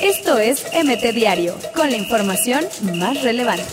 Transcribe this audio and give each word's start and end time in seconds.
Esto 0.00 0.38
es 0.38 0.64
MT 0.72 1.14
Diario, 1.14 1.56
con 1.74 1.90
la 1.90 1.96
información 1.96 2.64
más 2.94 3.22
relevante. 3.22 3.64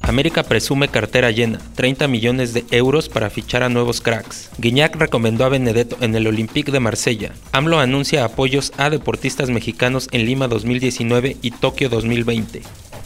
América 0.00 0.44
presume 0.44 0.86
cartera 0.86 1.32
llena, 1.32 1.58
30 1.74 2.06
millones 2.06 2.54
de 2.54 2.64
euros 2.70 3.08
para 3.08 3.28
fichar 3.28 3.64
a 3.64 3.68
nuevos 3.68 4.00
cracks. 4.00 4.50
Guiñac 4.58 4.94
recomendó 4.94 5.44
a 5.44 5.48
Benedetto 5.48 5.96
en 6.00 6.14
el 6.14 6.28
Olympique 6.28 6.70
de 6.70 6.78
Marsella. 6.78 7.32
AMLO 7.50 7.80
anuncia 7.80 8.24
apoyos 8.24 8.72
a 8.76 8.88
deportistas 8.88 9.50
mexicanos 9.50 10.08
en 10.12 10.24
Lima 10.24 10.46
2019 10.46 11.38
y 11.42 11.50
Tokio 11.50 11.88
2020. 11.88 12.62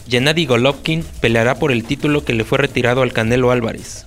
Gennady 0.07 0.45
Golovkin 0.45 1.03
peleará 1.21 1.55
por 1.55 1.71
el 1.71 1.83
título 1.85 2.23
que 2.23 2.33
le 2.33 2.43
fue 2.43 2.59
retirado 2.59 3.01
al 3.01 3.13
Canelo 3.13 3.49
Álvarez. 3.49 4.05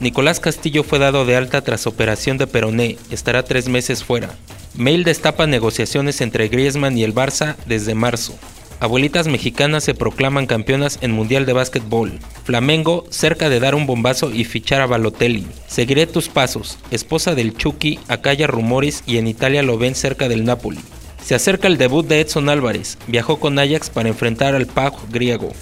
Nicolás 0.00 0.38
Castillo 0.38 0.84
fue 0.84 1.00
dado 1.00 1.24
de 1.24 1.34
alta 1.34 1.60
tras 1.62 1.88
operación 1.88 2.38
de 2.38 2.46
peroné, 2.46 2.96
estará 3.10 3.42
tres 3.42 3.68
meses 3.68 4.04
fuera. 4.04 4.30
Mail 4.74 5.02
destapa 5.02 5.48
negociaciones 5.48 6.20
entre 6.20 6.46
Griezmann 6.46 6.96
y 6.96 7.02
el 7.02 7.12
Barça 7.12 7.56
desde 7.66 7.96
marzo. 7.96 8.38
Abuelitas 8.78 9.26
mexicanas 9.26 9.82
se 9.82 9.94
proclaman 9.94 10.46
campeonas 10.46 10.98
en 11.00 11.10
Mundial 11.10 11.46
de 11.46 11.52
Básquetbol. 11.52 12.20
Flamengo 12.44 13.06
cerca 13.10 13.48
de 13.48 13.58
dar 13.58 13.74
un 13.74 13.86
bombazo 13.86 14.32
y 14.32 14.44
fichar 14.44 14.80
a 14.80 14.86
Balotelli. 14.86 15.48
Seguiré 15.66 16.06
tus 16.06 16.28
pasos. 16.28 16.78
Esposa 16.92 17.34
del 17.34 17.56
Chucky 17.56 17.98
acalla 18.06 18.46
rumores 18.46 19.02
y 19.04 19.18
en 19.18 19.26
Italia 19.26 19.64
lo 19.64 19.78
ven 19.78 19.96
cerca 19.96 20.28
del 20.28 20.44
Napoli. 20.44 20.78
Se 21.24 21.34
acerca 21.34 21.66
el 21.66 21.76
debut 21.76 22.06
de 22.06 22.20
Edson 22.20 22.48
Álvarez. 22.48 22.98
Viajó 23.08 23.40
con 23.40 23.58
Ajax 23.58 23.90
para 23.90 24.08
enfrentar 24.08 24.54
al 24.54 24.68
PAOK 24.68 25.10
griego. 25.10 25.52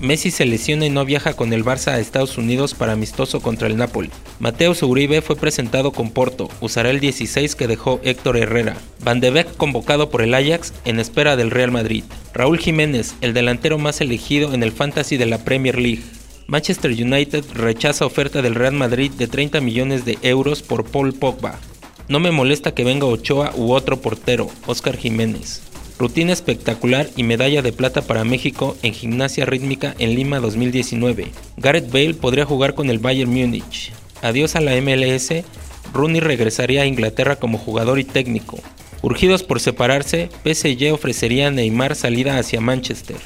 Messi 0.00 0.32
se 0.32 0.44
lesiona 0.44 0.86
y 0.86 0.90
no 0.90 1.04
viaja 1.04 1.34
con 1.34 1.52
el 1.52 1.64
Barça 1.64 1.92
a 1.92 2.00
Estados 2.00 2.36
Unidos 2.36 2.74
para 2.74 2.92
amistoso 2.92 3.40
contra 3.40 3.68
el 3.68 3.76
Napoli. 3.76 4.10
Mateo 4.40 4.74
Uribe 4.82 5.22
fue 5.22 5.36
presentado 5.36 5.92
con 5.92 6.10
Porto, 6.10 6.50
usará 6.60 6.90
el 6.90 6.98
16 6.98 7.54
que 7.54 7.68
dejó 7.68 8.00
Héctor 8.02 8.36
Herrera. 8.36 8.76
Van 9.04 9.20
de 9.20 9.30
Beek 9.30 9.56
convocado 9.56 10.10
por 10.10 10.22
el 10.22 10.34
Ajax 10.34 10.72
en 10.84 10.98
espera 10.98 11.36
del 11.36 11.52
Real 11.52 11.70
Madrid. 11.70 12.02
Raúl 12.32 12.58
Jiménez, 12.58 13.14
el 13.20 13.34
delantero 13.34 13.78
más 13.78 14.00
elegido 14.00 14.52
en 14.52 14.64
el 14.64 14.72
fantasy 14.72 15.16
de 15.16 15.26
la 15.26 15.38
Premier 15.38 15.78
League. 15.78 16.02
Manchester 16.48 16.90
United 16.90 17.44
rechaza 17.54 18.04
oferta 18.04 18.42
del 18.42 18.56
Real 18.56 18.74
Madrid 18.74 19.12
de 19.12 19.28
30 19.28 19.60
millones 19.60 20.04
de 20.04 20.18
euros 20.22 20.62
por 20.62 20.84
Paul 20.84 21.14
Pogba. 21.14 21.60
No 22.08 22.18
me 22.18 22.32
molesta 22.32 22.74
que 22.74 22.84
venga 22.84 23.06
Ochoa 23.06 23.52
u 23.56 23.72
otro 23.72 24.00
portero, 24.00 24.50
Oscar 24.66 24.96
Jiménez. 24.96 25.62
Rutina 25.96 26.32
espectacular 26.32 27.08
y 27.16 27.22
medalla 27.22 27.62
de 27.62 27.72
plata 27.72 28.02
para 28.02 28.24
México 28.24 28.76
en 28.82 28.92
gimnasia 28.92 29.46
rítmica 29.46 29.94
en 29.98 30.16
Lima 30.16 30.40
2019. 30.40 31.30
Gareth 31.56 31.92
Bale 31.92 32.14
podría 32.14 32.44
jugar 32.44 32.74
con 32.74 32.90
el 32.90 32.98
Bayern 32.98 33.30
Múnich. 33.30 33.92
Adiós 34.20 34.56
a 34.56 34.60
la 34.60 34.74
MLS, 34.80 35.44
Rooney 35.92 36.20
regresaría 36.20 36.82
a 36.82 36.86
Inglaterra 36.86 37.36
como 37.36 37.58
jugador 37.58 38.00
y 38.00 38.04
técnico. 38.04 38.58
Urgidos 39.02 39.44
por 39.44 39.60
separarse, 39.60 40.30
PSG 40.42 40.92
ofrecería 40.92 41.48
a 41.48 41.50
Neymar 41.52 41.94
salida 41.94 42.38
hacia 42.38 42.60
Manchester. 42.60 43.18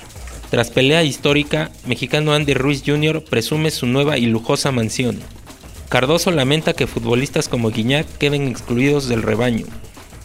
Tras 0.50 0.70
pelea 0.70 1.04
histórica, 1.04 1.70
mexicano 1.86 2.34
Andy 2.34 2.52
Ruiz 2.52 2.82
Jr. 2.84 3.24
presume 3.24 3.70
su 3.70 3.86
nueva 3.86 4.18
y 4.18 4.26
lujosa 4.26 4.72
mansión. 4.72 5.20
Cardoso 5.88 6.30
lamenta 6.32 6.74
que 6.74 6.86
futbolistas 6.86 7.48
como 7.48 7.70
Guiñac 7.70 8.06
queden 8.18 8.46
excluidos 8.48 9.08
del 9.08 9.22
rebaño. 9.22 9.64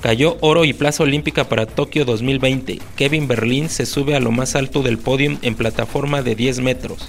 Cayó 0.03 0.35
oro 0.41 0.65
y 0.65 0.73
plaza 0.73 1.03
olímpica 1.03 1.45
para 1.45 1.65
Tokio 1.65 2.03
2020. 2.03 2.79
Kevin 2.97 3.25
Berlín 3.25 3.69
se 3.69 3.85
sube 3.85 4.17
a 4.17 4.19
lo 4.19 4.31
más 4.31 4.57
alto 4.57 4.81
del 4.81 4.97
podio 4.97 5.37
en 5.41 5.55
plataforma 5.55 6.21
de 6.21 6.35
10 6.35 6.59
metros. 6.59 7.07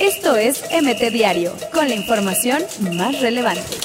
Esto 0.00 0.34
es 0.36 0.62
MT 0.72 1.12
Diario, 1.12 1.52
con 1.74 1.90
la 1.90 1.94
información 1.94 2.62
más 2.96 3.20
relevante. 3.20 3.76